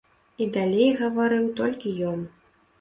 [0.45, 2.29] І далей гаварыў толькі ён.